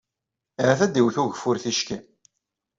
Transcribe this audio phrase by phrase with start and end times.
[0.61, 1.97] Ahat ad d-iwet ugeffur ticki.